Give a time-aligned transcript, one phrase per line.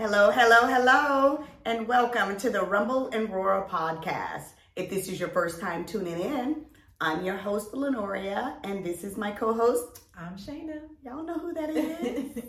[0.00, 4.44] Hello, hello, hello, and welcome to the Rumble and Roar podcast.
[4.74, 6.64] If this is your first time tuning in,
[7.02, 10.00] I'm your host, Lanoria, and this is my co host.
[10.18, 10.80] I'm Shaina.
[11.04, 12.44] Y'all know who that is?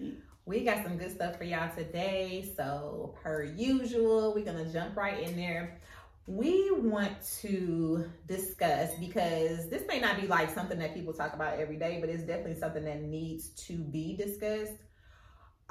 [0.46, 2.52] we got some good stuff for y'all today.
[2.56, 5.78] So, per usual, we're going to jump right in there.
[6.26, 7.12] We want
[7.42, 11.98] to discuss because this may not be like something that people talk about every day,
[12.00, 14.72] but it's definitely something that needs to be discussed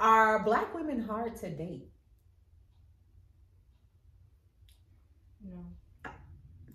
[0.00, 1.88] are black women hard to date?
[5.44, 5.66] No.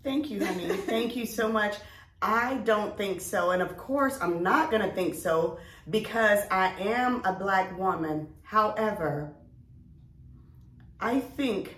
[0.04, 0.68] Thank you, honey.
[0.70, 1.76] Thank you so much.
[2.22, 3.52] I don't think so.
[3.52, 5.60] And of course, I'm not going to think so
[5.90, 8.30] because I am a black woman.
[8.44, 9.34] However,
[11.00, 11.76] I think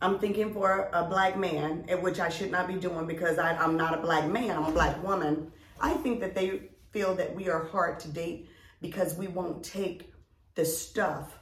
[0.00, 3.76] I'm thinking for a black man, which I should not be doing because I, am
[3.76, 5.52] not a black man, I'm a black woman.
[5.80, 8.48] I think that they feel that we are hard to date
[8.80, 10.12] because we won't take
[10.54, 11.38] the stuff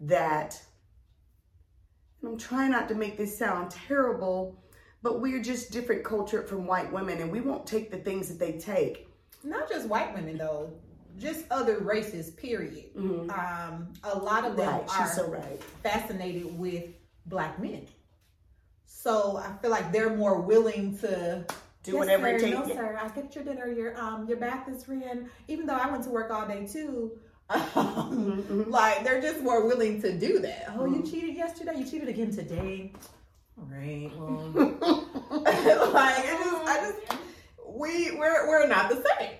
[0.00, 0.60] that
[2.24, 4.62] I'm trying not to make this sound terrible,
[5.02, 8.38] but we're just different culture from white women and we won't take the things that
[8.38, 9.08] they take.
[9.42, 10.72] Not just white women though,
[11.18, 12.94] just other races, period.
[12.96, 13.30] Mm-hmm.
[13.30, 15.00] Um, a lot of them right.
[15.00, 15.62] are so right.
[15.82, 16.84] fascinated with
[17.26, 17.86] black men.
[18.86, 21.44] So I feel like they're more willing to
[21.82, 22.68] do yes, whatever sir, it takes.
[22.68, 23.00] No, sir.
[23.02, 23.66] I get your dinner.
[23.68, 25.28] Your um your bath is ran.
[25.48, 27.12] Even though I went to work all day too.
[27.50, 28.70] Um, mm-hmm.
[28.70, 30.68] Like they're just more willing to do that.
[30.70, 30.94] Oh, mm-hmm.
[30.94, 31.76] you cheated yesterday.
[31.76, 32.92] You cheated again today.
[33.58, 34.10] All right.
[34.16, 34.52] Well,
[35.92, 37.20] like it just, I just
[37.66, 39.32] we we're we're not the same.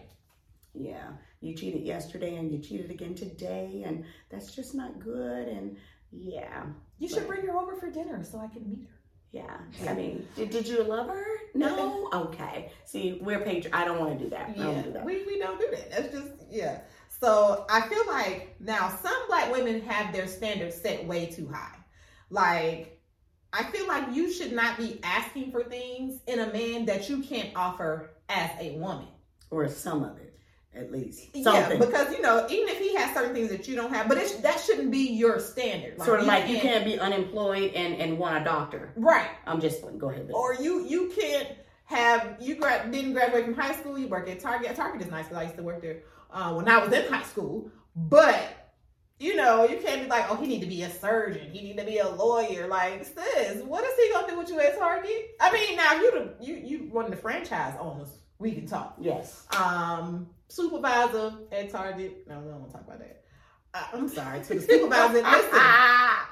[0.75, 1.09] Yeah,
[1.41, 5.49] you cheated yesterday and you cheated again today, and that's just not good.
[5.49, 5.77] And
[6.11, 6.65] yeah,
[6.99, 9.02] you but, should bring her over for dinner so I can meet her.
[9.33, 9.57] Yeah.
[9.89, 11.25] I mean, did, did you love her?
[11.55, 12.11] No?
[12.13, 12.71] Okay.
[12.85, 13.73] See, we're patron.
[13.73, 14.57] I don't want to do that.
[14.57, 14.65] Yeah.
[14.65, 15.05] Don't do that.
[15.05, 15.91] We, we don't do that.
[15.91, 16.81] That's just, yeah.
[17.09, 21.77] So I feel like now some black women have their standards set way too high.
[22.29, 23.01] Like,
[23.55, 27.23] I feel like you should not be asking for things in a man that you
[27.23, 29.09] can't offer as a woman.
[29.51, 30.32] Or some of it
[30.75, 31.33] at least.
[31.33, 31.53] Something.
[31.55, 34.19] Yeah, because you know, even if he has certain things that you don't have, but
[34.43, 35.99] that shouldn't be your standard.
[35.99, 38.93] Like, sort of like you can't be unemployed and and want a doctor.
[38.97, 39.31] Right.
[39.47, 40.31] I'm just go ahead.
[40.33, 41.49] Or you you can't
[41.85, 43.99] have you gra- didn't graduate from high school.
[43.99, 44.75] You work at Target.
[44.75, 47.25] Target is nice because I used to work there uh, when I was in high
[47.25, 47.71] school.
[47.95, 48.59] But
[49.19, 51.51] you know, you can't be like, oh, he need to be a surgeon.
[51.53, 52.67] He need to be a lawyer.
[52.67, 55.37] Like, sis, what is he gonna do with you at Target?
[55.41, 58.09] I mean, now you the you you one of the franchise owners.
[58.43, 58.97] We can talk.
[59.01, 59.47] Yes.
[59.57, 62.27] Um, supervisor at Target.
[62.29, 63.23] No, we don't want to talk about that.
[63.73, 65.15] Uh, I'm sorry to the supervisor.
[65.23, 65.29] Listen,
[65.61, 66.27] uh,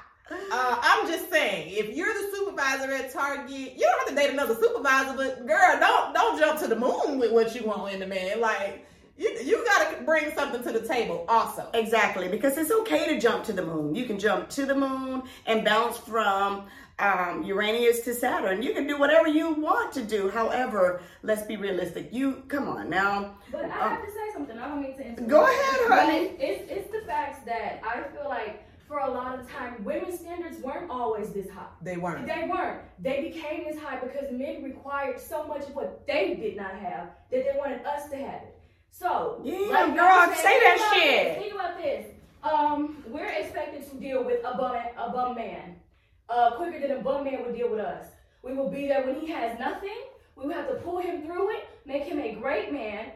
[0.51, 4.55] I'm just saying, if you're the supervisor at Target, you don't have to date another
[4.55, 5.15] supervisor.
[5.15, 8.41] But girl, don't don't jump to the moon with what you want in the man.
[8.41, 8.85] Like
[9.21, 11.69] you, you got to bring something to the table also.
[11.73, 13.93] Exactly, because it's okay to jump to the moon.
[13.93, 16.65] You can jump to the moon and bounce from
[16.97, 18.63] um, Uranus to Saturn.
[18.63, 20.29] You can do whatever you want to do.
[20.29, 22.09] However, let's be realistic.
[22.11, 23.35] You come on now.
[23.51, 24.57] But I um, have to say something.
[24.57, 25.29] I don't mean to interrupt.
[25.29, 26.31] Go ahead, honey.
[26.39, 30.57] It's, it's the facts that I feel like for a lot of time, women's standards
[30.61, 31.67] weren't always this high.
[31.81, 32.25] They weren't.
[32.27, 32.81] They weren't.
[32.99, 37.09] They became this high because men required so much of what they did not have
[37.31, 38.57] that they wanted us to have it.
[38.91, 41.27] So, yeah, like girl, say that shit.
[41.27, 42.05] This, think about this.
[42.43, 45.75] Um, we're expected to deal with a bum, a bum man
[46.29, 48.07] uh, quicker than a bum man would deal with us.
[48.43, 49.97] We will be there when he has nothing.
[50.35, 53.11] We will have to pull him through it, make him a great man,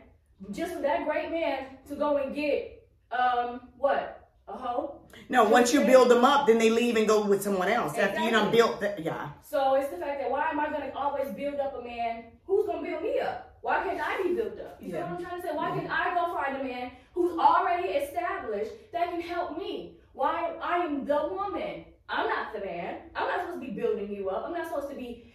[0.52, 5.00] just for that great man to go and get um what a hoe.
[5.30, 7.94] No, once you build them up, then they leave and go with someone else.
[7.94, 8.18] Exactly.
[8.18, 9.30] After you done built that, yeah.
[9.42, 12.26] So it's the fact that why am I gonna always build up a man?
[12.46, 13.55] Who's gonna build me up?
[13.66, 14.78] Why can't I be built up?
[14.80, 15.00] You yeah.
[15.00, 15.56] know what I'm trying to say?
[15.56, 19.98] Why can't I go find a man who's already established that can help me?
[20.14, 21.84] Why I am the woman.
[22.08, 23.00] I'm not the man.
[23.16, 24.44] I'm not supposed to be building you up.
[24.46, 25.34] I'm not supposed to be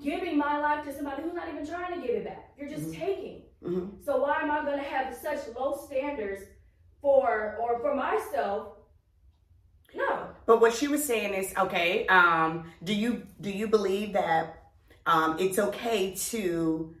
[0.00, 2.52] giving my life to somebody who's not even trying to give it back.
[2.56, 3.00] You're just mm-hmm.
[3.00, 3.42] taking.
[3.64, 4.04] Mm-hmm.
[4.04, 6.44] So why am I going to have such low standards
[7.02, 8.68] for or for myself?
[9.96, 10.28] No.
[10.46, 14.62] But what she was saying is, okay, um, do you do you believe that
[15.06, 16.94] um, it's okay to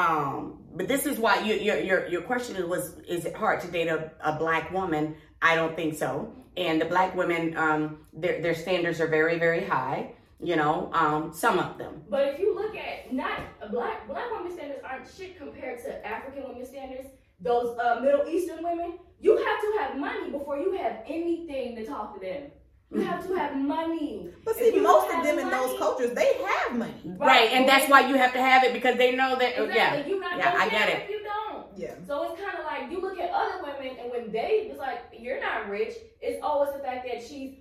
[0.00, 3.68] um, but this is why you, your your your question was is it hard to
[3.68, 5.16] date a, a black woman?
[5.42, 9.64] I don't think so and the black women, um, their their standards are very very
[9.64, 10.12] high.
[10.42, 12.02] You know, um, some of them.
[12.08, 16.44] But if you look at not black black women standards aren't shit compared to African
[16.48, 17.08] women standards.
[17.42, 21.86] Those uh, Middle Eastern women, you have to have money before you have anything to
[21.86, 22.50] talk to them.
[22.92, 24.28] You have to have money.
[24.44, 26.92] But see, most of them money, in those cultures, they have money.
[27.04, 27.50] Right, right.
[27.52, 29.62] and that's why you have to have it because they know that.
[29.62, 30.12] Exactly.
[30.12, 31.02] Yeah, yeah, I get it.
[31.04, 31.94] If you don't, Yeah.
[32.06, 35.02] So it's kind of like you look at other women, and when they, it's like
[35.16, 35.94] you're not rich.
[36.20, 37.54] It's always the fact that she's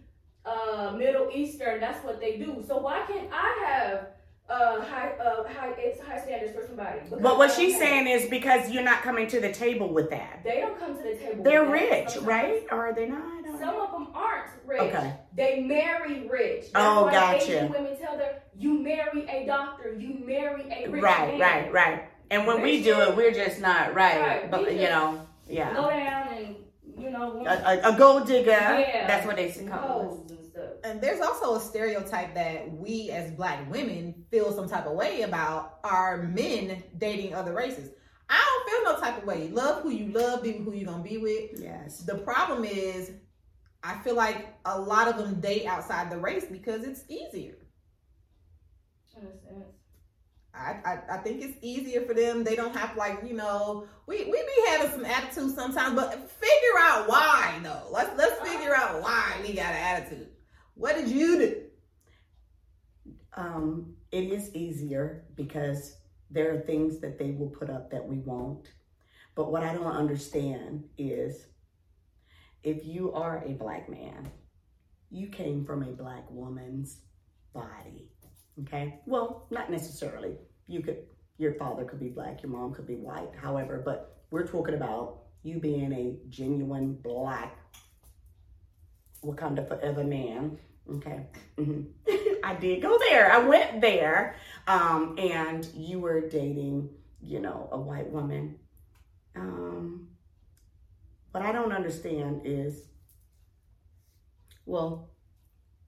[0.46, 1.80] uh, Middle Eastern.
[1.80, 2.64] That's what they do.
[2.68, 4.08] So why can't I have
[4.50, 7.02] uh, high, uh, high, it's high standards for somebody?
[7.04, 10.42] Because But what she's saying is because you're not coming to the table with that.
[10.44, 11.44] they don't come to the table.
[11.44, 12.26] They're with rich, sometimes.
[12.28, 12.64] right?
[12.72, 13.39] Or are they not?
[13.62, 14.82] I don't Some of them aren't rich.
[14.82, 15.14] Okay.
[15.36, 16.66] They marry rich.
[16.76, 17.44] Oh, why gotcha.
[17.44, 21.40] Asian women tell them, you marry a doctor, you marry a rich Right, man.
[21.40, 22.10] right, right.
[22.32, 24.20] And when we do it, we're just not right.
[24.20, 25.74] Right, But we you know, yeah.
[25.74, 26.56] Go down and,
[26.98, 28.52] you know, A, a, a gold digger.
[28.52, 29.08] Yeah.
[29.08, 30.34] That's what they call us.
[30.84, 35.24] and there's also a stereotype that we as black women feel some type of way
[35.24, 37.90] about our men dating other races.
[38.30, 39.50] I don't feel no type of way.
[39.50, 41.60] Love who you love, be who you're gonna be with.
[41.60, 42.02] Yes.
[42.02, 43.12] The problem is,
[43.84, 47.56] I feel like a lot of them date outside the race because it's easier.
[49.16, 49.76] In a sense.
[50.54, 52.44] I, I, I think it's easier for them.
[52.44, 56.80] They don't have like you know we, we be having some attitude sometimes, but figure
[56.80, 57.88] out why though.
[57.92, 60.30] Let's let's figure out why we got an attitude.
[60.76, 61.62] What did you do?
[63.36, 65.98] Um, it is easier because
[66.32, 68.68] there are things that they will put up that we won't.
[69.36, 71.46] But what I don't understand is
[72.64, 74.30] if you are a black man,
[75.12, 77.02] you came from a black woman's
[77.54, 78.10] body.
[78.62, 79.00] Okay?
[79.06, 80.36] Well, not necessarily.
[80.68, 80.98] You could
[81.38, 85.20] your father could be black, your mom could be white, however, but we're talking about
[85.42, 87.58] you being a genuine black
[89.24, 90.58] Wakanda forever man.
[90.96, 91.26] Okay.
[91.58, 91.82] hmm
[92.44, 93.32] I did go there.
[93.32, 94.36] I went there.
[94.68, 96.90] Um, and you were dating,
[97.22, 98.56] you know, a white woman.
[99.36, 100.09] Um,
[101.32, 102.84] what I don't understand is,
[104.66, 105.10] well,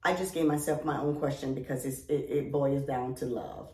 [0.04, 3.68] I just gave myself my own question because it's, it, it boils down to love.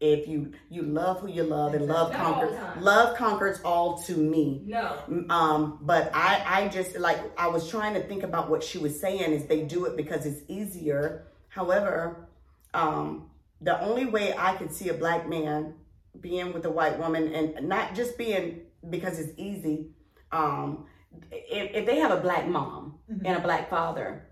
[0.00, 4.64] If you you love who you love and love conquers love conquers all to me.
[4.66, 4.98] No.
[5.30, 8.98] Um, but I, I just like I was trying to think about what she was
[8.98, 11.28] saying is they do it because it's easier.
[11.50, 12.28] However,
[12.74, 13.30] um,
[13.60, 15.74] the only way I could see a black man
[16.20, 19.90] being with a white woman and not just being because it's easy.
[20.32, 20.86] Um,
[21.30, 23.22] if, if they have a black mom Mhm.
[23.24, 24.28] and a black father,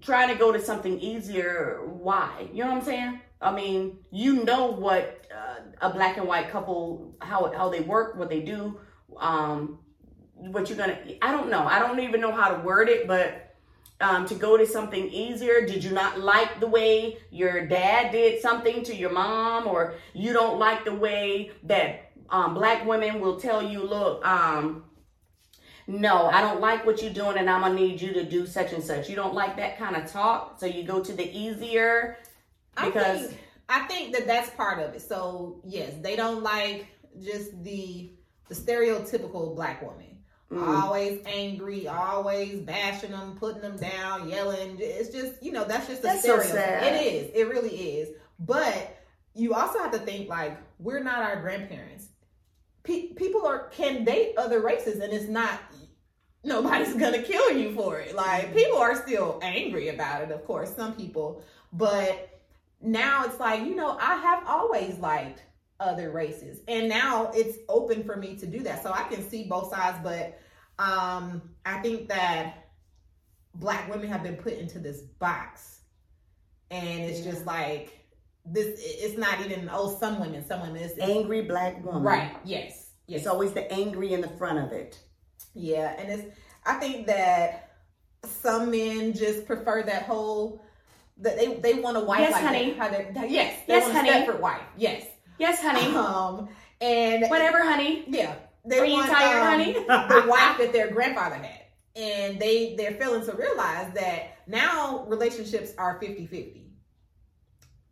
[0.00, 2.48] trying to go to something easier, why?
[2.52, 3.20] You know what I'm saying?
[3.40, 8.16] I mean, you know what uh, a black and white couple how how they work,
[8.16, 8.78] what they do,
[9.18, 9.78] um,
[10.34, 10.98] what you're gonna.
[11.22, 11.64] I don't know.
[11.66, 13.54] I don't even know how to word it, but
[14.00, 15.66] um, to go to something easier.
[15.66, 20.32] Did you not like the way your dad did something to your mom, or you
[20.32, 24.84] don't like the way that um, black women will tell you, look, um,
[25.86, 28.72] no, I don't like what you're doing, and I'm gonna need you to do such
[28.72, 29.08] and such.
[29.08, 32.18] You don't like that kind of talk, so you go to the easier
[32.76, 35.02] because I think, I think that that's part of it.
[35.02, 36.86] So yes, they don't like
[37.22, 38.10] just the
[38.48, 40.18] the stereotypical black woman.
[40.50, 40.82] Mm.
[40.82, 44.76] Always angry, always bashing them, putting them down, yelling.
[44.80, 46.54] It's just you know that's just a That's so stereotype.
[46.54, 46.94] sad.
[46.94, 47.30] It is.
[47.34, 48.08] It really is.
[48.38, 48.96] But
[49.34, 52.08] you also have to think like we're not our grandparents.
[52.84, 55.58] Pe- people are can date other races, and it's not.
[56.44, 58.14] Nobody's gonna kill you for it.
[58.14, 60.74] Like people are still angry about it, of course.
[60.74, 61.42] Some people,
[61.72, 62.40] but
[62.82, 65.42] now it's like you know I have always liked
[65.80, 68.82] other races, and now it's open for me to do that.
[68.82, 70.38] So I can see both sides, but
[70.78, 72.68] um, I think that
[73.54, 75.80] black women have been put into this box,
[76.70, 77.32] and it's Yeah.
[77.32, 78.03] just like
[78.44, 78.80] this.
[78.82, 80.82] It's not even oh some women, some women.
[80.82, 82.02] It's, angry black woman.
[82.02, 82.36] right.
[82.44, 82.90] Yes.
[83.06, 83.18] Yes.
[83.20, 84.98] It's always the angry in the front of it.
[85.54, 87.70] Yeah, and it's I think that
[88.24, 90.62] some men just prefer that whole
[91.18, 92.72] that they they want a wife Yes, like honey.
[92.72, 92.88] that, how
[93.20, 94.08] they yes they Yes, honey.
[94.10, 95.06] Stepford wife yes
[95.38, 95.94] Yes, honey.
[95.94, 96.48] um
[96.80, 98.04] and Whatever, honey.
[98.08, 98.34] yeah
[98.66, 99.72] they Are you want, tired, um, honey?
[99.74, 101.60] the wife that their grandfather had
[101.94, 106.63] and they they're failing to realize that now relationships are 50-50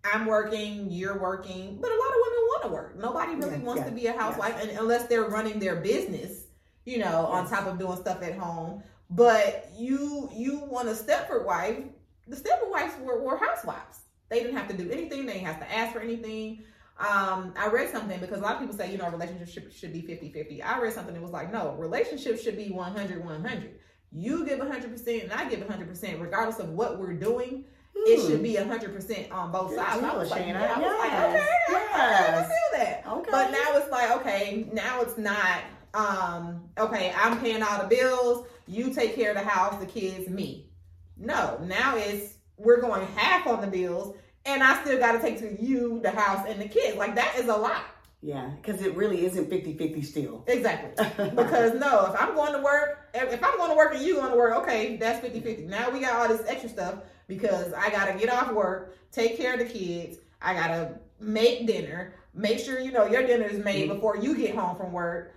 [0.04, 2.98] I'm working, you're working, but a lot of women want to work.
[2.98, 6.46] Nobody really Yeah, wants yeah, to be a housewife, and unless they're running their business,
[6.84, 8.82] you know, on top of doing stuff at home.
[9.10, 11.78] But you you want a Stepford wife.
[12.26, 14.00] The Stepford wives were, were housewives.
[14.28, 15.26] They didn't have to do anything.
[15.26, 16.62] They didn't have to ask for anything.
[16.98, 19.92] Um, I read something because a lot of people say, you know, relationships should, should
[19.92, 20.64] be 50-50.
[20.64, 23.70] I read something that was like, no, relationships should be 100-100.
[24.12, 27.64] You give 100% and I give 100% regardless of what we're doing.
[27.94, 30.02] It should be 100% on both sides.
[30.02, 33.04] I was like, yeah, I was like, Yes, okay, I- I, feel that.
[33.06, 33.30] Okay.
[33.30, 35.60] But now it's like, okay, now it's not,
[35.94, 40.28] um, okay, I'm paying all the bills, you take care of the house, the kids,
[40.28, 40.70] me.
[41.16, 45.38] No, now it's we're going half on the bills, and I still got to take
[45.38, 46.96] to you the house and the kids.
[46.96, 47.84] Like that is a lot.
[48.24, 50.44] Yeah, because it really isn't 50-50 still.
[50.46, 51.04] Exactly.
[51.30, 54.30] because no, if I'm going to work, if I'm going to work and you going
[54.30, 55.66] to work, okay, that's 50-50.
[55.68, 56.94] Now we got all this extra stuff
[57.34, 62.14] because I gotta get off work, take care of the kids, I gotta make dinner,
[62.34, 63.94] make sure you know your dinner is made mm-hmm.
[63.94, 65.34] before you get home from work,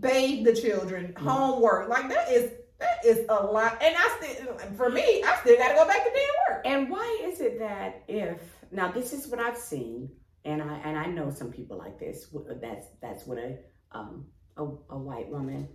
[0.00, 1.26] bathe the children, mm-hmm.
[1.26, 1.88] homework.
[1.88, 3.82] Like that is that is a lot.
[3.82, 6.66] And I still for me, I still gotta go back to damn work.
[6.66, 10.10] And why is it that if now this is what I've seen,
[10.44, 12.26] and I and I know some people like this.
[12.60, 13.58] That's that's what a
[13.92, 15.68] um a, a white woman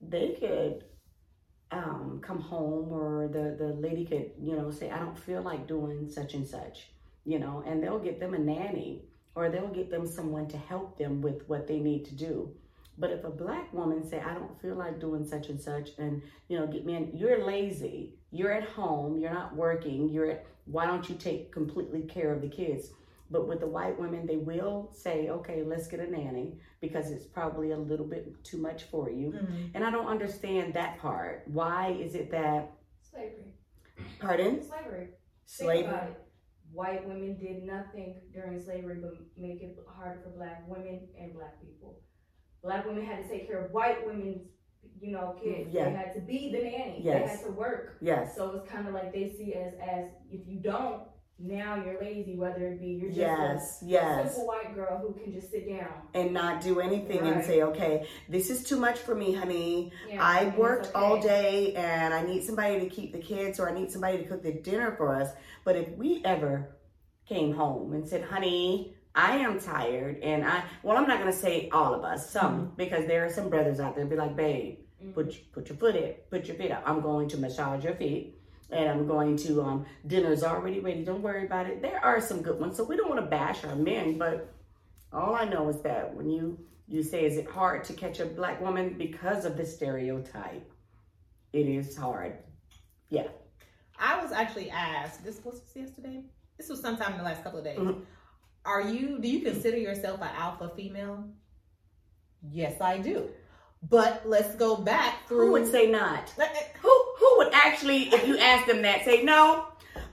[0.00, 0.84] they could
[1.72, 5.66] um, come home or the, the lady could, you know, say, I don't feel like
[5.66, 6.88] doing such and such,
[7.24, 9.02] you know, and they'll get them a nanny
[9.34, 12.50] or they'll get them someone to help them with what they need to do.
[12.98, 16.20] But if a black woman say, I don't feel like doing such and such, and
[16.48, 20.46] you know, get me in, you're lazy, you're at home, you're not working, you're at,
[20.66, 22.90] why don't you take completely care of the kids?
[23.30, 27.26] But with the white women, they will say, okay, let's get a nanny because it's
[27.26, 29.28] probably a little bit too much for you.
[29.28, 29.66] Mm-hmm.
[29.74, 31.44] And I don't understand that part.
[31.46, 32.72] Why is it that
[33.08, 33.54] slavery?
[34.18, 34.62] Pardon?
[34.62, 35.08] Slavery.
[35.46, 36.16] Slavery.
[36.72, 41.60] White women did nothing during slavery but make it harder for black women and black
[41.60, 42.00] people.
[42.62, 44.42] Black women had to take care of white women's,
[45.00, 45.70] you know, kids.
[45.72, 45.84] Yeah.
[45.84, 47.00] They had to be the nanny.
[47.02, 47.22] Yes.
[47.22, 47.96] They had to work.
[48.00, 48.36] Yes.
[48.36, 51.02] So it's kind of like they see as as if you don't,
[51.42, 54.34] now you're lazy, whether it be you're just yes, a yes.
[54.34, 57.32] simple white girl who can just sit down and not do anything right.
[57.32, 59.92] and say, okay, this is too much for me, honey.
[60.08, 60.94] Yeah, I worked okay.
[60.94, 64.24] all day and I need somebody to keep the kids or I need somebody to
[64.24, 65.30] cook the dinner for us.
[65.64, 66.76] But if we ever
[67.26, 71.38] came home and said, honey, I am tired and I, well, I'm not going to
[71.38, 72.76] say all of us, some, mm-hmm.
[72.76, 75.12] because there are some brothers out there be like, babe, mm-hmm.
[75.12, 76.82] put, put your foot in, put your feet up.
[76.86, 78.39] I'm going to massage your feet
[78.72, 81.04] and I'm going to um dinner's already ready.
[81.04, 81.82] Don't worry about it.
[81.82, 82.76] There are some good ones.
[82.76, 84.52] So we don't want to bash our men, but
[85.12, 86.58] all I know is that when you
[86.88, 90.70] you say is it hard to catch a black woman because of the stereotype?
[91.52, 92.38] It is hard.
[93.08, 93.28] Yeah.
[93.98, 96.22] I was actually asked, this was yesterday?
[96.56, 97.78] This was sometime in the last couple of days.
[97.78, 98.00] Mm-hmm.
[98.64, 101.24] Are you do you consider yourself an alpha female?
[102.52, 103.28] Yes, I do.
[103.88, 105.46] But let's go back through.
[105.46, 106.30] Who would say not?
[106.82, 109.66] Who who would actually, if you ask them that, say no?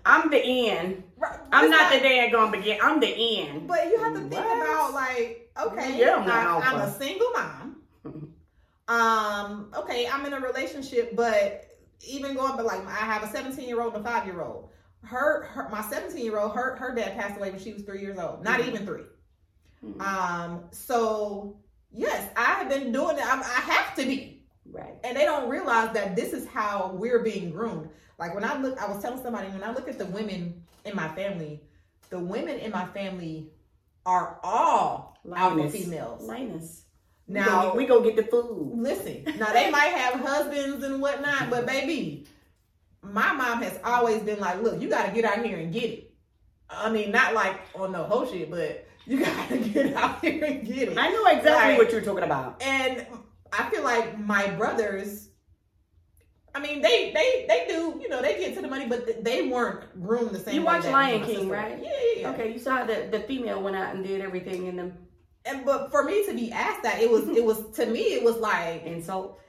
[0.06, 1.04] I'm the end.
[1.18, 1.38] Right.
[1.52, 2.80] I'm not, not the day going to begin.
[2.82, 3.68] I'm the end.
[3.68, 4.62] But you have to think what?
[4.62, 7.82] about like, okay, yeah, I'm, I, I'm a single mom.
[8.88, 11.66] um, okay, I'm in a relationship, but
[12.08, 14.70] even going, but like I have a 17 year old and a five year old.
[15.04, 18.02] Her, her, my 17 year old, her, her dad passed away when she was three
[18.02, 18.44] years old.
[18.44, 18.76] Not mm-hmm.
[18.76, 19.02] even 3
[19.86, 20.02] mm-hmm.
[20.02, 21.58] Um, so
[21.98, 23.26] yes, I have been doing it.
[23.26, 24.46] I, I have to be.
[24.70, 24.96] Right.
[25.04, 27.90] And they don't realize that this is how we're being groomed.
[28.20, 30.96] Like when I look, I was telling somebody when I look at the women in
[30.96, 31.62] my family,
[32.10, 33.50] the women in my family
[34.06, 35.64] are all Linus.
[35.64, 36.24] alpha females.
[36.24, 36.84] Linus.
[37.28, 38.72] Now we go, get the food.
[38.76, 42.26] Listen, now they might have husbands and whatnot, but baby,
[43.02, 45.84] my mom has always been like, "Look, you got to get out here and get
[45.84, 46.14] it."
[46.70, 50.44] I mean, not like on the whole shit, but you got to get out here
[50.44, 50.98] and get it.
[50.98, 52.62] I know exactly like, what you're talking about.
[52.62, 53.06] And
[53.54, 55.30] I feel like my brothers.
[56.54, 59.48] I mean, they they they do, you know, they get to the money, but they
[59.48, 60.56] weren't groomed the same.
[60.56, 61.80] You watch Lion King, right?
[61.82, 64.76] Yeah, yeah, yeah, Okay, you saw the the female went out and did everything in
[64.76, 64.94] them.
[65.46, 68.24] And but for me to be asked that, it was it was to me it
[68.24, 69.40] was like insult.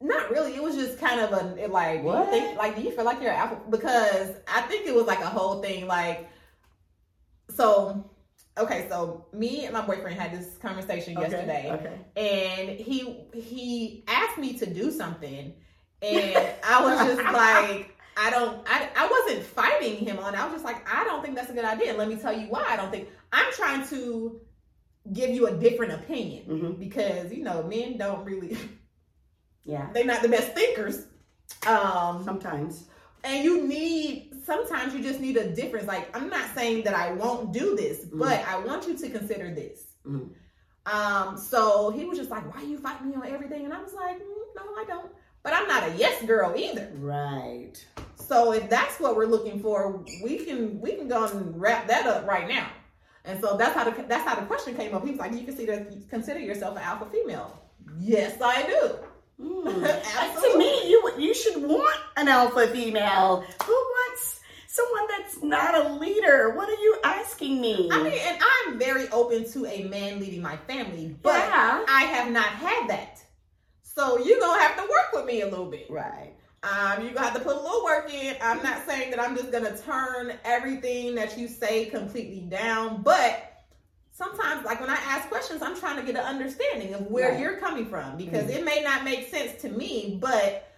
[0.00, 0.54] Not really.
[0.54, 2.30] It was just kind of a like what?
[2.30, 3.60] Do you think, like do you feel like you're an apple?
[3.68, 5.88] Because I think it was like a whole thing.
[5.88, 6.28] Like
[7.50, 8.10] so,
[8.58, 11.98] okay, so me and my boyfriend had this conversation okay, yesterday, okay.
[12.16, 15.52] and he he asked me to do something,
[16.02, 20.34] and I was just like, I don't, I, I wasn't fighting him on.
[20.34, 21.94] I was just like, I don't think that's a good idea.
[21.94, 23.08] Let me tell you why I don't think.
[23.32, 24.40] I'm trying to
[25.12, 26.72] give you a different opinion mm-hmm.
[26.72, 28.56] because you know men don't really,
[29.64, 31.06] yeah, they're not the best thinkers.
[31.66, 32.88] Um, sometimes
[33.24, 35.88] and you need sometimes you just need a difference.
[35.88, 38.18] Like i'm not saying that i won't do this mm-hmm.
[38.18, 39.86] but i want you to consider this.
[40.06, 40.94] Mm-hmm.
[40.94, 43.64] um so he was just like why you fight me on everything?
[43.64, 45.10] And i was like mm, no i don't.
[45.42, 46.92] But i'm not a yes girl either.
[46.96, 47.74] Right.
[48.16, 52.06] So if that's what we're looking for we can we can go and wrap that
[52.06, 52.68] up right now.
[53.26, 55.04] And so that's how the that's how the question came up.
[55.04, 57.60] He was like you consider consider yourself an alpha female.
[57.98, 58.98] Yes i do
[59.40, 60.42] Mm.
[60.52, 63.44] to me, you you should want an alpha female.
[63.64, 66.50] Who wants someone that's not a leader?
[66.50, 67.88] What are you asking me?
[67.90, 71.84] I mean, and I'm very open to a man leading my family, but yeah.
[71.88, 73.22] I have not had that.
[73.82, 75.86] So you're gonna have to work with me a little bit.
[75.90, 76.32] Right.
[76.62, 78.36] Um, you're gonna have to put a little work in.
[78.40, 83.53] I'm not saying that I'm just gonna turn everything that you say completely down, but
[84.14, 87.40] sometimes like when I ask questions, I'm trying to get an understanding of where Right.
[87.40, 88.56] you're coming from because Mhm.
[88.56, 90.70] it may not make sense to me, but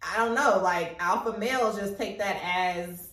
[0.00, 3.08] I don't know, like alpha males just take that as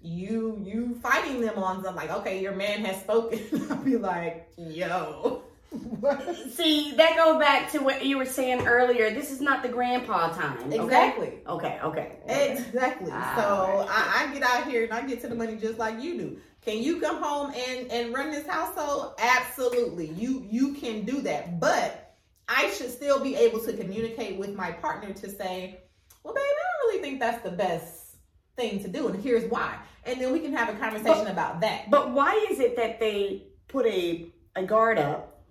[0.00, 3.40] you you fighting them on something like, okay, your man has spoken.
[3.70, 5.42] I'll be like, yo.
[6.52, 9.10] See, that goes back to what you were saying earlier.
[9.10, 10.58] This is not the grandpa time.
[10.72, 10.76] okay?
[10.80, 11.32] Exactly.
[11.48, 12.18] Okay, okay.
[12.24, 12.52] okay.
[12.52, 13.10] Exactly.
[13.12, 13.88] Ah, so right.
[13.90, 16.38] I, I get out here and I get to the money just like you do.
[16.64, 19.14] Can you come home and and run this household?
[19.18, 20.08] Absolutely.
[20.08, 21.60] You you can do that.
[21.60, 22.16] But
[22.48, 25.80] I should still be able to communicate with my partner to say,
[26.22, 28.16] well, babe, I don't really think that's the best
[28.56, 29.78] thing to do, and here's why.
[30.04, 31.90] And then we can have a conversation about that.
[31.90, 35.42] But why is it that they put a, a guard up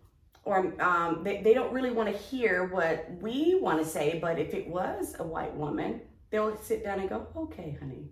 [0.45, 4.37] or um, they, they don't really want to hear what we want to say, but
[4.39, 8.09] if it was a white woman, they'll sit down and go, okay, honey,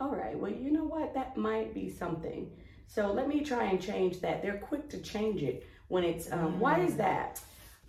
[0.00, 1.14] all right, well, you know what?
[1.14, 2.50] That might be something.
[2.86, 4.42] So let me try and change that.
[4.42, 7.40] They're quick to change it when it's, um, why is that?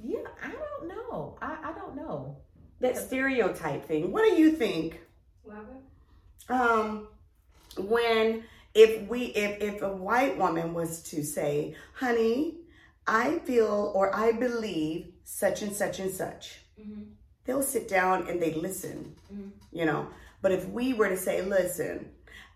[0.04, 1.38] Yeah, I don't know.
[1.42, 2.38] I, I don't know.
[2.80, 4.12] That stereotype thing.
[4.12, 5.02] What do you think?
[5.44, 5.58] What
[6.50, 7.08] um
[7.78, 8.44] when
[8.74, 12.56] if we if if a white woman was to say honey
[13.08, 17.04] i feel or i believe such and such and such Mm-hmm.
[17.46, 19.52] they'll sit down and they listen Mhm.
[19.72, 20.08] you know
[20.46, 22.08] but if we were to say listen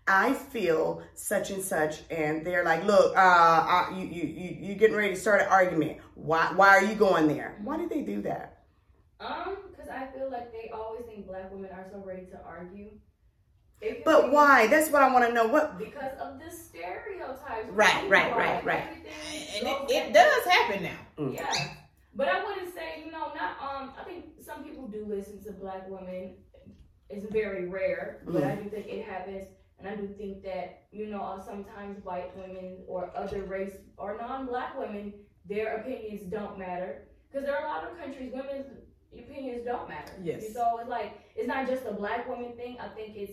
[0.06, 4.74] i feel such and such and they're like look uh, uh you you you you
[4.76, 8.02] getting ready to start an argument why why are you going there why did they
[8.02, 8.62] do that
[9.18, 12.90] Um, because I feel like they always think black women are so ready to argue.
[14.04, 17.70] But like- why that's what i want to know what Because of the stereotypes.
[17.70, 18.84] Right, right, right, right.
[19.56, 21.00] And it, it does happen now.
[21.18, 21.74] Yeah.
[22.14, 25.50] But I wouldn't say, you know, not um I think some people do listen to
[25.52, 26.36] black women.
[27.10, 29.48] It's very rare, but I do think it happens.
[29.78, 34.16] And I do think that, you know, uh, sometimes white women or other race or
[34.18, 35.14] non black women,
[35.48, 37.08] their opinions don't matter.
[37.30, 38.66] Because there are a lot of countries, women's
[39.12, 40.12] opinions don't matter.
[40.22, 40.52] Yes.
[40.52, 42.76] So it's like, it's not just a black woman thing.
[42.78, 43.32] I think it's,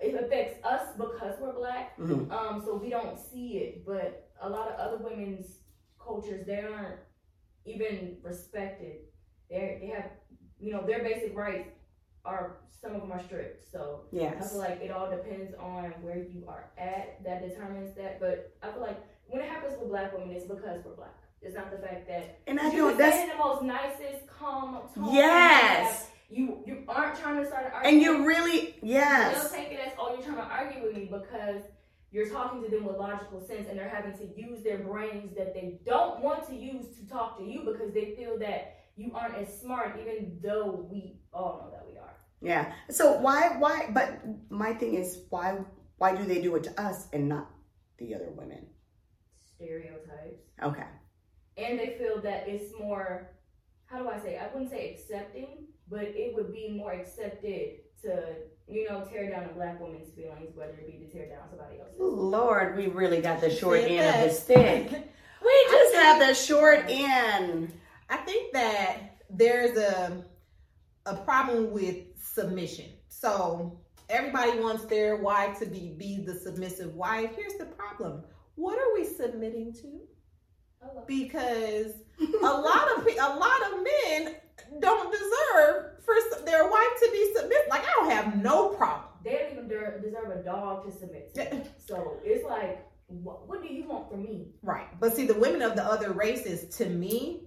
[0.00, 1.96] it affects us because we're black.
[1.98, 2.30] Mhm.
[2.30, 5.58] Um, so we don't see it, but a lot of other women's
[5.98, 6.98] cultures, they aren't
[7.64, 8.96] even respected.
[9.48, 10.10] They they have,
[10.58, 11.68] you know, their basic rights
[12.24, 13.70] are some of them are strict.
[13.70, 18.20] So I feel like it all depends on where you are at that determines that.
[18.20, 21.14] But I feel like when it happens with black women, it's because we're black.
[21.40, 24.78] It's not the fact that and i you don't that's in the most nicest, calm
[24.94, 25.14] tone.
[25.14, 26.08] Yes.
[26.30, 27.94] You you aren't trying to start an argument.
[27.94, 29.52] And you really, They'll yes.
[29.52, 31.62] take it as, oh, you're trying to argue with me because
[32.10, 35.52] you're talking to them with logical sense and they're having to use their brains that
[35.52, 39.34] they don't want to use to talk to you because they feel that you aren't
[39.36, 42.13] as smart, even though we all know that we are.
[42.44, 42.72] Yeah.
[42.90, 45.58] So why, why, but my thing is, why,
[45.96, 47.50] why do they do it to us and not
[47.98, 48.66] the other women?
[49.56, 50.42] Stereotypes.
[50.62, 50.84] Okay.
[51.56, 53.30] And they feel that it's more,
[53.86, 58.34] how do I say, I wouldn't say accepting, but it would be more accepted to,
[58.68, 61.80] you know, tear down a black woman's feelings, whether it be to tear down somebody
[61.80, 61.96] else's.
[62.00, 64.28] Lord, we really got the short Said end of that.
[64.28, 65.10] the stick.
[65.44, 67.70] We just have the short end.
[68.08, 68.96] I think that
[69.28, 70.24] there's a
[71.04, 71.96] a problem with
[72.34, 72.86] submission.
[73.08, 77.30] So everybody wants their wife to be be the submissive wife.
[77.36, 78.22] Here's the problem.
[78.56, 80.00] What are we submitting to?
[81.06, 84.34] Because a lot of a lot of men
[84.80, 87.66] don't deserve for their wife to be submissive.
[87.70, 89.08] Like I don't have no problem.
[89.24, 91.62] They don't even deserve a dog to submit to.
[91.78, 94.48] So it's like, what, what do you want from me?
[94.62, 94.86] Right.
[95.00, 97.44] But see, the women of the other races, to me,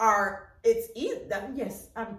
[0.00, 1.20] are it's easy.
[1.54, 2.18] Yes, I'm.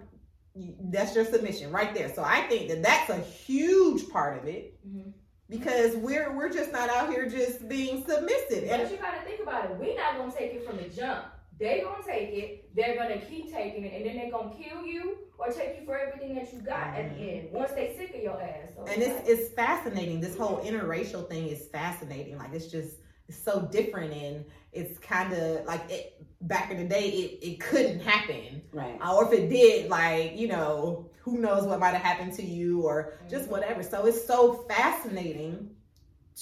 [0.54, 2.12] That's your submission right there.
[2.14, 5.12] So I think that that's a huge part of it Mhm.
[5.48, 8.64] because we're we're just not out here just being submissive.
[8.70, 9.76] And But you gotta think about it.
[9.78, 11.24] We're not gonna take it from the jump.
[11.58, 12.74] They gonna take it.
[12.74, 15.98] They're gonna keep taking it, and then they're gonna kill you or take you for
[15.98, 17.52] everything that you got at the end.
[17.52, 18.70] Once they sick of your ass.
[18.76, 20.20] So and it's it's fascinating.
[20.20, 22.36] This whole interracial thing is fascinating.
[22.36, 22.96] Like it's just
[23.28, 27.60] it's so different and it's kind of like it back in the day it, it
[27.60, 28.98] couldn't happen Right.
[29.02, 32.42] Uh, or if it did, like, you know, who knows what might have happened to
[32.42, 33.82] you or just whatever.
[33.82, 35.70] So it's so fascinating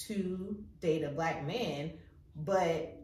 [0.07, 1.93] to date a black man,
[2.37, 2.97] but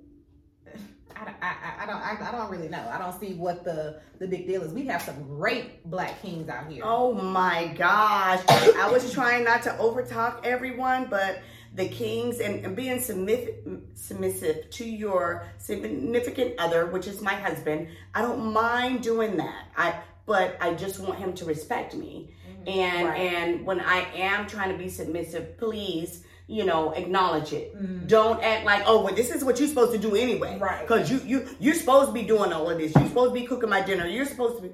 [1.17, 2.89] I, I, I, I don't I, I don't really know.
[2.91, 4.73] I don't see what the the big deal is.
[4.73, 6.83] We have some great black kings out here.
[6.85, 8.43] Oh my gosh.
[8.49, 11.41] I was trying not to overtalk everyone, but
[11.77, 13.55] the kings and, and being submissive,
[13.95, 19.67] submissive to your significant other, which is my husband, I don't mind doing that.
[19.77, 22.35] I but I just want him to respect me.
[22.67, 23.21] And Right.
[23.21, 27.77] and when I am trying to be submissive, please you know, acknowledge it.
[27.77, 28.07] Mhm.
[28.07, 30.57] Don't act like, oh, well, this is what you're supposed to do anyway.
[30.61, 30.81] Right.
[30.87, 32.95] Because you you you're supposed to be doing all of this.
[32.95, 34.07] You're supposed to be cooking my dinner.
[34.07, 34.71] You're supposed to be.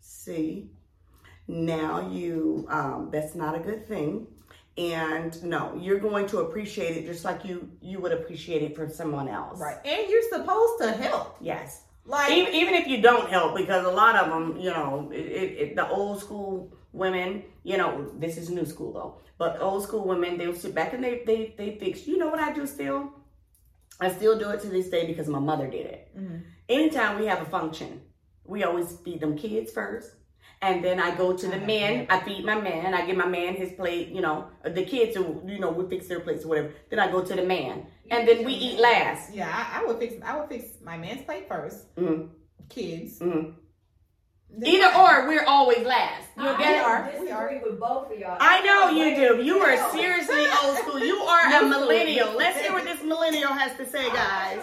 [0.00, 0.70] See,
[1.48, 4.26] now you um, that's not a good thing.
[4.78, 8.88] And no, you're going to appreciate it just like you you would appreciate it from
[8.90, 9.60] someone else.
[9.60, 9.76] Right.
[9.84, 11.36] And you're supposed to help.
[11.40, 11.82] Yes.
[12.06, 15.16] Like Even, even if you don't help, because a lot of them, you know, it,
[15.16, 20.04] it, the old school women, you know, this is new school though, but old school
[20.06, 22.06] women, they'll sit back and they they they fix.
[22.06, 23.12] You know what I do still?
[24.00, 26.08] I still do it to this day because my mother did it.
[26.18, 26.42] Mhm.
[26.68, 28.00] Anytime we have a function,
[28.44, 30.10] we always feed them kids first.
[30.62, 32.06] And then I go to the I men.
[32.08, 32.94] I feed my man.
[32.94, 34.08] I give my man his plate.
[34.10, 36.70] You know, the kids, will, you know, we fix their plates or whatever.
[36.88, 39.34] Then I go to the man, and then we eat last.
[39.34, 42.28] Yeah, I, I would fix I would fix my man's plate 1st Mhm.
[42.68, 43.18] Kids.
[43.18, 43.54] Mhm.
[44.54, 45.24] then Either mine.
[45.24, 46.28] or, we're always last.
[46.38, 46.84] You I get it?
[46.84, 47.04] are.
[47.06, 47.60] disagree We are.
[47.64, 48.36] with both of y'all.
[48.38, 49.42] I know you do.
[49.42, 51.00] You are seriously old school.
[51.00, 52.36] You are a millennial.
[52.36, 54.60] Let's hear what this millennial has to say, I'm guys.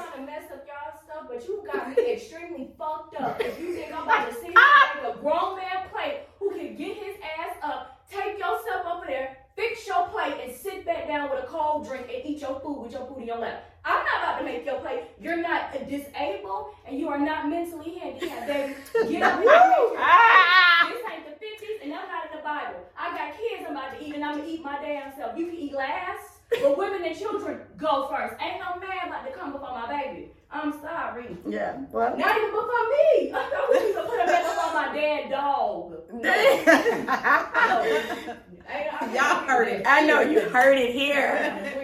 [1.20, 3.42] Not trying to mess up stuff, but you got me extremely fucked up.
[3.42, 6.98] If you think I'm about to and make a grown man plate who can get
[6.98, 11.44] his ass up, take yourself over there, fix your plate, and sit back down with
[11.44, 13.66] a cold drink and eat your food with your food in your lap.
[13.86, 15.04] I'm not about to make your plate.
[15.22, 18.76] You're not disabled and you are not mentally handicapped, baby.
[19.10, 20.94] Get up and!
[20.94, 22.80] This ain't the 50s and I'm not in the Bible.
[22.98, 25.38] I got kids I'm about to eat and I'm gonna eat my damn self.
[25.38, 28.36] You can eat last, but women and children go first.
[28.42, 30.32] Ain't no man about to come before my baby.
[30.52, 31.38] I'm sorry.
[31.48, 31.78] Yeah.
[31.92, 32.18] Well.
[32.18, 33.32] Not even before me.
[33.34, 35.94] I know you can put a up on my dead dog.
[39.14, 39.84] Y'all heard it.
[39.86, 41.78] I know you heard it here.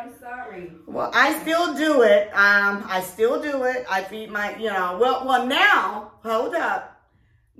[0.00, 0.72] I'm sorry.
[0.86, 2.28] Well, I still do it.
[2.28, 3.84] Um, I still do it.
[3.88, 4.98] I feed my, you know.
[5.00, 6.89] Well, well, now hold up.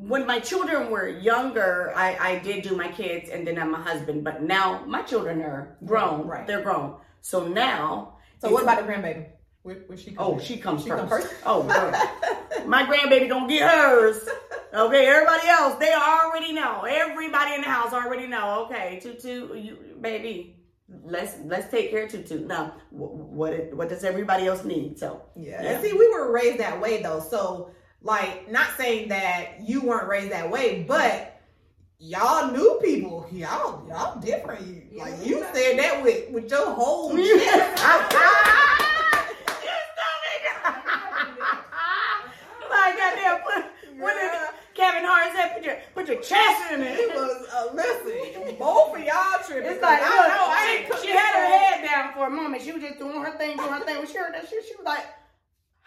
[0.08, 3.80] When my children were younger, I, I did do my kids and then I'm my
[3.80, 4.24] husband.
[4.24, 6.26] But now my children are grown.
[6.26, 6.46] Right.
[6.46, 6.96] They're grown.
[7.20, 8.16] So now.
[8.40, 9.26] So what about the grandbaby?
[9.62, 10.44] Where, where she Oh, from?
[10.44, 11.00] she comes She first.
[11.00, 11.34] come first?
[11.44, 11.62] Oh,
[12.66, 14.26] my grandbaby don't get hers.
[14.72, 16.84] Okay, everybody else, they already know.
[16.88, 18.64] Everybody in the house already know.
[18.66, 20.56] Okay, Tutu, you baby,
[21.04, 22.46] let's let's take care of Tutu.
[22.46, 24.98] Now, what what does everybody else need?
[24.98, 25.62] So Yeah.
[25.62, 25.82] Yeah.
[25.82, 27.20] See, we were raised that way though.
[27.20, 27.70] So,
[28.02, 31.40] like, not saying that you weren't raised that way, but
[31.98, 34.66] y'all new people, y'all, y'all different.
[34.66, 37.82] You, Yeah, like, you said that with with your whole You chest.
[42.70, 43.64] My goddamn, put,
[44.00, 44.46] what did Yeah.
[44.74, 45.54] Kevin Hart said?
[45.54, 47.14] Put your put your chest in It it.
[47.14, 49.70] was uh, listen, both of y'all tripping.
[49.72, 52.62] It's like, I look, know I she, she had her head down for a moment.
[52.62, 53.98] She was just doing her thing, doing her thing.
[53.98, 55.04] When she heard that shit, she was like,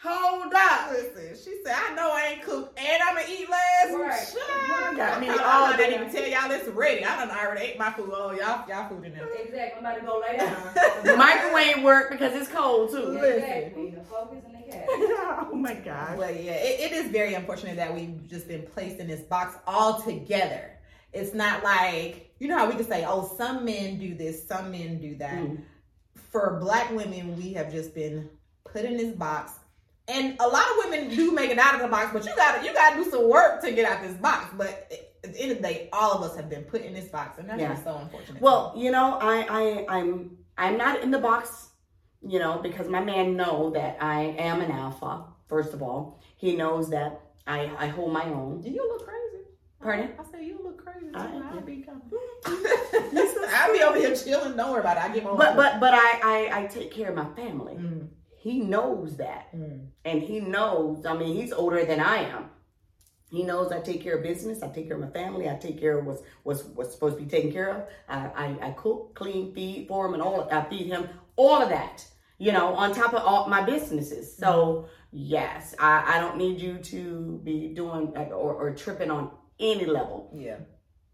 [0.03, 0.91] hold up.
[0.91, 3.93] Listen, she said, I know I ain't cooked and I'm gonna eat last.
[3.93, 4.27] Right.
[4.27, 6.09] Shut Got me I, all I didn't down.
[6.09, 7.05] even tell y'all this ready.
[7.05, 8.11] I done already ate my food.
[8.13, 9.27] Oh, y'all, y'all food in there.
[9.27, 9.71] Exactly.
[9.77, 10.73] I'm about to go lay down.
[11.05, 13.17] The microwave work because it's cold too.
[13.17, 13.91] Exactly.
[13.91, 14.85] The focus and the cat.
[14.89, 16.17] oh my gosh.
[16.17, 19.55] But yeah, it, it is very unfortunate that we've just been placed in this box
[19.65, 20.71] all together.
[21.13, 24.71] It's not like, you know how we can say, oh, some men do this, some
[24.71, 25.35] men do that.
[25.35, 25.61] Mm.
[26.31, 28.29] For black women, we have just been
[28.65, 29.53] put in this box.
[30.07, 32.65] And a lot of women do make it out of the box, but you gotta
[32.65, 34.53] you gotta do some work to get out this box.
[34.57, 34.91] But
[35.23, 37.37] at the end of the day, all of us have been put in this box,
[37.39, 37.69] and that's Yeah.
[37.69, 38.41] just so unfortunate.
[38.41, 39.45] Well, you know, I,
[39.89, 41.69] I I'm I'm not in the box,
[42.21, 45.23] you know, because my man know that I am an alpha.
[45.47, 48.59] First of all, he knows that I I hold my own.
[48.61, 49.45] Do you look crazy.
[49.81, 50.09] Pardon?
[50.19, 51.07] I say you look crazy.
[51.11, 51.17] Too.
[51.17, 52.01] I- I'll be coming.
[53.55, 54.55] I'll be over here chilling.
[54.57, 55.03] Don't worry about it.
[55.03, 55.55] I get my But food.
[55.57, 56.19] but but I
[56.51, 57.75] I, I take care of my family.
[57.75, 58.07] Mm,
[58.43, 59.87] He knows that, mm.
[60.03, 61.05] and he knows.
[61.05, 62.49] I mean, he's older than I am.
[63.31, 64.61] He knows I take care of business.
[64.61, 65.49] I take care of my family.
[65.49, 67.83] I take care of what's what's, what's supposed to be taken care of.
[68.09, 70.41] I, I, I cook, clean, feed for him, and all.
[70.41, 72.05] of, I feed him all of that.
[72.37, 74.35] You know, on top of all my businesses.
[74.35, 79.31] So yes, I, I don't need you to be doing uh, or, or tripping on
[79.59, 80.57] any level, Yeah.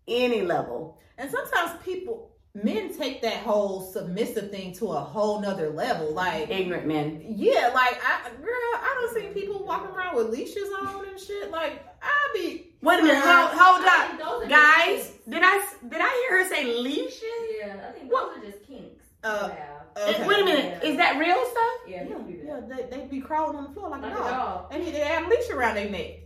[0.07, 0.97] any level.
[1.19, 6.13] And sometimes people, men take that whole submissive thing to a whole nother level.
[6.13, 7.23] Like, Ignorant men.
[7.27, 11.51] yeah, like, I, girl, I don't see people walking around with leashes on and shit.
[11.51, 12.67] Like, I be.
[12.81, 13.21] Wait a minute.
[13.23, 15.12] Hold, hold up, think those are just guys.
[15.27, 17.23] Did I did I hear her say leashes?
[17.59, 19.03] Yeah, I think those are just kinks.
[19.23, 19.65] Uh, yeah.
[19.97, 20.27] Okay.
[20.27, 20.83] Wait a minute.
[20.83, 21.71] Is that real stuff?
[21.88, 22.89] Yeah, Yeah, you do yeah, that.
[22.89, 24.65] they, they be crawling on the floor like, Like a a dog.
[24.71, 26.19] And They need have a leash around their neck.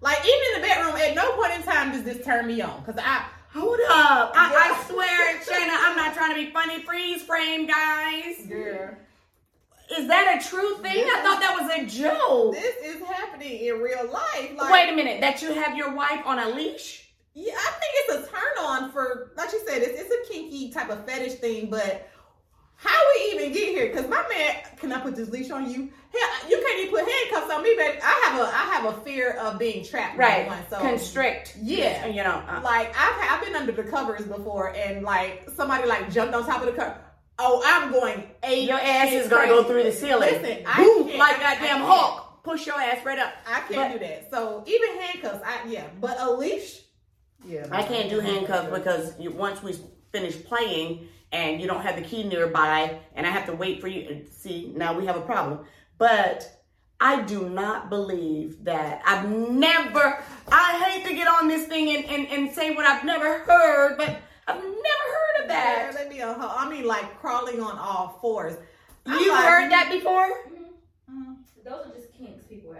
[0.00, 2.80] Like, even in the bedroom, at no point in time does this turn me on.
[2.84, 4.32] Because I, Hold uh, up.
[4.34, 6.82] I, I swear, Shanna, I'm not trying to be funny.
[6.82, 8.46] Freeze frame, guys.
[8.46, 8.90] girl,
[9.98, 11.04] Is that a true thing?
[11.04, 12.54] I thought that was a joke.
[12.54, 14.52] this is happening in real life.
[14.56, 15.20] Like, Wait a minute.
[15.20, 17.08] That you have your wife on a leash?
[17.34, 20.70] Yeah, I think it's a turn on for, like you said, it's, it's a kinky
[20.70, 22.10] type of fetish thing, but
[22.80, 23.88] how we even get here?
[23.88, 25.90] Because my man, can I put this leash on you?
[26.12, 27.98] Hell, you can't even put handcuffs on me, baby.
[28.02, 30.16] I have a I have a fear of being trapped.
[30.16, 30.46] by Right.
[30.46, 31.56] one, so Constrict.
[31.60, 32.06] Yeah.
[32.06, 32.42] You know.
[32.48, 36.46] uh, like I've I've been under the covers before, and like somebody like jumped on
[36.46, 36.96] top of the cover.
[37.40, 38.68] Oh, I'm going eight.
[38.68, 40.30] your ass is gonna go through the ceiling.
[40.40, 41.84] Listen, I Boom, can't- like I- I goddamn can't.
[41.84, 42.24] Hulk.
[42.44, 43.32] Push your ass right up.
[43.46, 44.30] I can't But- do that.
[44.30, 46.80] So even handcuffs, I yeah, but a leash.
[47.44, 49.76] Yeah, I can't do handcuffs because once we
[50.12, 53.88] finish playing and you don't have the key nearby, and I have to wait for
[53.88, 54.24] you.
[54.30, 55.60] See, now we have a problem.
[55.98, 56.62] But
[57.00, 60.22] I do not believe that I've never.
[60.50, 63.96] I hate to get on this thing and, and, and say what I've never heard,
[63.98, 65.94] but I've never heard of Yeah, that.
[65.94, 66.20] let me.
[66.20, 68.56] Uh, I mean, like crawling on all fours.
[69.06, 70.28] I'm You like, heard that before?
[71.10, 72.74] mm, Those are just kinks people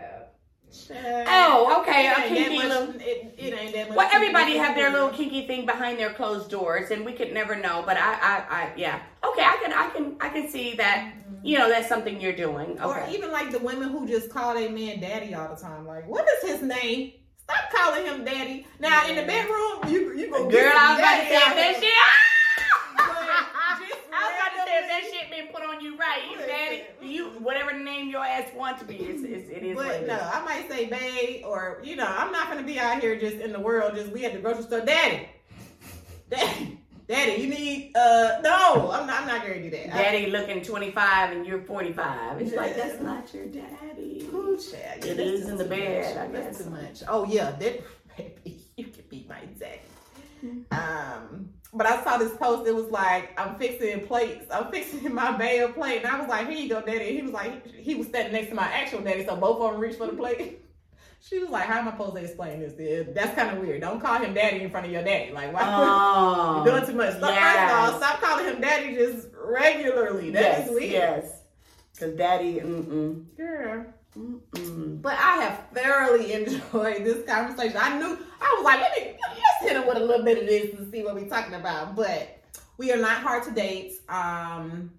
[0.89, 1.27] have.
[1.29, 2.07] Oh, okay.
[2.07, 2.95] It A ain't kinky that little.
[3.01, 3.97] it, it ain't that much.
[3.97, 7.55] Well, everybody have their little kinky thing behind their closed doors, and we could never
[7.57, 7.83] know.
[7.85, 11.13] But I, I, I, yeah, okay, I can, I can, I can see that.
[11.13, 11.47] Mm-hmm.
[11.47, 12.81] You know, that's something you're doing.
[12.81, 15.87] Or even like the women who just call their man daddy all the time.
[15.87, 17.13] Like, what is his name?
[17.37, 18.67] Stop calling him daddy.
[18.79, 21.93] Now in the bedroom, you you gonna Girl, I was about to say that shit.
[22.99, 26.21] But I just was about to say if that shit been put on you right,
[26.31, 29.87] you daddy, you whatever name your ass want to be, it's, it's, it is what
[29.87, 30.23] But it no, is.
[30.23, 33.53] I might say babe, or you know, I'm not gonna be out here just in
[33.53, 33.95] the world.
[33.95, 35.29] Just we at the grocery store, daddy,
[36.31, 37.43] daddy, daddy.
[37.43, 39.23] You need uh no, I'm not.
[39.23, 39.95] I'm not gonna do that.
[39.95, 42.41] I- Daddy looking 25 and you're 45.
[42.43, 44.29] It's like that's not your daddy.
[44.33, 45.05] Ooh, child.
[45.05, 46.25] It that's in the bed, much.
[46.25, 47.03] I That's too much.
[47.09, 47.83] Oh yeah, that
[48.17, 49.81] baby, you can be my daddy.
[50.71, 52.67] Um, but I saw this post.
[52.67, 54.47] It was like I'm fixing plates.
[54.51, 57.23] I'm fixing my bae a plate, and I was like, "Here you go, daddy." He
[57.23, 59.99] was like, he was standing next to my actual daddy, so both of them reached
[59.99, 60.65] for the plate.
[61.21, 62.75] She was like, "How am I supposed to explain this?
[62.75, 63.13] dude?
[63.13, 63.81] That's kind of weird.
[63.81, 65.33] Don't call him daddy in front of your daddy.
[65.33, 65.63] Like, why?
[65.65, 67.17] Oh, You're doing too much.
[67.17, 67.73] Stop, yes.
[67.73, 70.31] First of all, stop calling him daddy just regularly.
[70.31, 70.93] That is yes, weird.
[70.93, 71.43] yes.
[71.93, 73.87] Because daddy, mm-mm, Girl.
[74.17, 75.03] Mm-mm.
[75.03, 77.77] But I have thoroughly enjoyed this conversation.
[77.81, 80.47] I knew I was like, let me let's hit him with a little bit of
[80.47, 81.97] this and see what we're talking about.
[81.97, 82.43] But
[82.77, 83.95] we are not hard to date.
[84.09, 84.93] Um,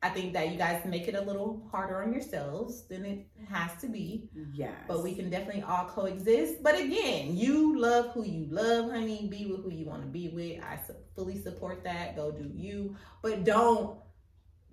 [0.00, 3.74] I think that you guys make it a little harder on yourselves than it has
[3.80, 4.28] to be.
[4.54, 4.72] Yes.
[4.86, 6.62] But we can definitely all coexist.
[6.62, 9.26] But again, you love who you love, honey.
[9.28, 10.62] Be with who you want to be with.
[10.62, 10.78] I
[11.16, 12.14] fully support that.
[12.14, 12.94] Go do you.
[13.22, 13.98] But don't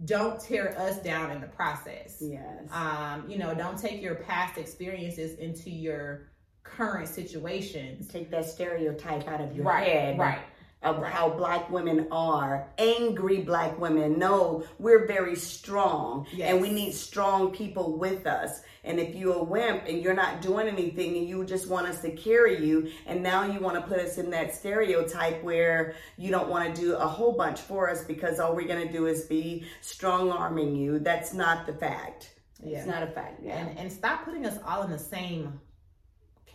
[0.04, 2.70] don't tear us down in the process Yes.
[2.72, 6.28] um, you know, don't take your past experiences into your
[6.64, 8.08] current situations.
[8.10, 10.20] Take that stereotype out of your right, head.
[10.20, 10.40] right.
[10.86, 16.52] Of how black women are angry black women no we're very strong Yes.
[16.52, 20.42] and we need strong people with us and if you're a wimp and you're not
[20.42, 23.82] doing anything and you just want us to carry you and now you want to
[23.82, 27.90] put us in that stereotype where you don't want to do a whole bunch for
[27.90, 31.74] us because all we're going to do is be strong arming you that's not the
[31.74, 32.32] fact
[32.64, 32.78] Yeah.
[32.78, 35.60] it's not a fact yeah And and stop putting us all in the same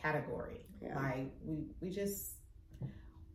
[0.03, 0.67] category.
[0.83, 0.99] Yeah.
[0.99, 2.31] Like we we just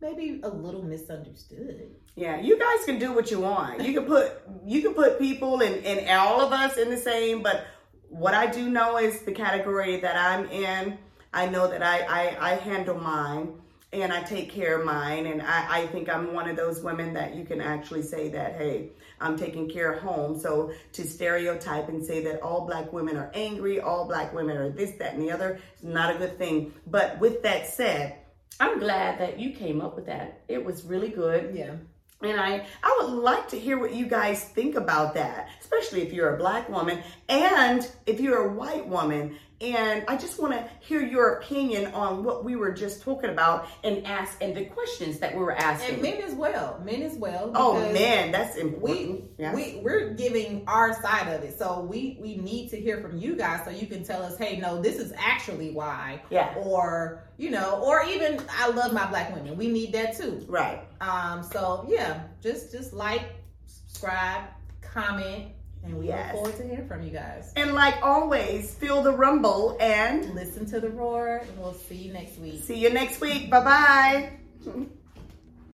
[0.01, 1.91] maybe a little misunderstood.
[2.15, 3.81] Yeah, you guys can do what you want.
[3.81, 7.41] You can put you can put people and, and all of us in the same,
[7.41, 7.65] but
[8.09, 10.97] what I do know is the category that I'm in,
[11.33, 13.55] I know that I, I, I handle mine
[13.91, 15.25] and I take care of mine.
[15.25, 18.55] And I, I think I'm one of those women that you can actually say that,
[18.55, 20.39] hey, I'm taking care of home.
[20.39, 24.69] So to stereotype and say that all black women are angry, all black women are
[24.69, 26.73] this, that, and the other is not a good thing.
[26.87, 28.17] But with that said,
[28.59, 30.41] I'm glad that you came up with that.
[30.47, 31.55] It was really good.
[31.55, 31.75] Yeah.
[32.21, 36.13] And I, I would like to hear what you guys think about that, especially if
[36.13, 39.37] you're a black woman and if you're a white woman.
[39.61, 43.67] And I just want to hear your opinion on what we were just talking about
[43.83, 45.95] and ask and the questions that we were asking.
[45.95, 46.81] And men as well.
[46.83, 47.51] Men as well.
[47.55, 49.23] oh man, that's we important.
[49.37, 49.53] yeah.
[49.53, 53.35] we we're giving our side of it so we we need to hear from you
[53.35, 56.53] guys so you can tell us hey no this is actually why yeah.
[56.55, 60.81] or you know or even i love my black women we need that too Right.
[61.01, 63.23] um so yeah just just like
[63.65, 64.43] subscribe
[64.81, 65.51] comment
[65.85, 66.33] and we Yes.
[66.33, 70.65] look forward to hearing from you guys And like always, feel the rumble and listen
[70.67, 73.49] to the roar and we'll see you next week see you next week.
[73.49, 74.29] Bye bye.